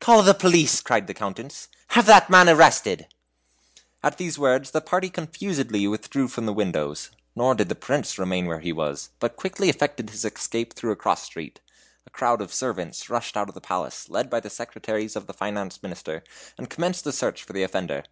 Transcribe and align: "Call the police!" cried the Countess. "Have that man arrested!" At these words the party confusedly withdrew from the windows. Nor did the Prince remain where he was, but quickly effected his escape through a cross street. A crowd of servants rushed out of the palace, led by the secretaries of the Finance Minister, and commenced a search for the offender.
"Call 0.00 0.20
the 0.22 0.34
police!" 0.34 0.82
cried 0.82 1.06
the 1.06 1.14
Countess. 1.14 1.68
"Have 1.96 2.04
that 2.04 2.28
man 2.28 2.46
arrested!" 2.46 3.06
At 4.02 4.18
these 4.18 4.38
words 4.38 4.72
the 4.72 4.82
party 4.82 5.08
confusedly 5.08 5.88
withdrew 5.88 6.28
from 6.28 6.44
the 6.44 6.52
windows. 6.52 7.10
Nor 7.34 7.54
did 7.54 7.70
the 7.70 7.74
Prince 7.74 8.18
remain 8.18 8.44
where 8.44 8.60
he 8.60 8.70
was, 8.70 9.12
but 9.18 9.34
quickly 9.36 9.70
effected 9.70 10.10
his 10.10 10.26
escape 10.26 10.74
through 10.74 10.92
a 10.92 10.96
cross 10.96 11.22
street. 11.22 11.60
A 12.06 12.10
crowd 12.10 12.42
of 12.42 12.52
servants 12.52 13.08
rushed 13.08 13.34
out 13.34 13.48
of 13.48 13.54
the 13.54 13.62
palace, 13.62 14.10
led 14.10 14.28
by 14.28 14.40
the 14.40 14.50
secretaries 14.50 15.16
of 15.16 15.26
the 15.26 15.32
Finance 15.32 15.82
Minister, 15.82 16.22
and 16.58 16.68
commenced 16.68 17.06
a 17.06 17.10
search 17.12 17.42
for 17.42 17.54
the 17.54 17.62
offender. 17.62 18.04